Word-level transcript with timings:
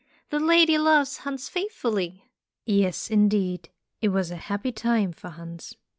The 0.31 0.39
lady 0.39 0.79
loves 0.79 1.17
Hans 1.17 1.47
faithfully." 1.47 2.27
Yes, 2.65 3.11
indeed, 3.11 3.69
it 4.01 4.07
was 4.09 4.31
a 4.31 4.35
happy 4.35 4.71
time 4.71 5.11
for 5.13 5.29
Hans. 5.29 5.75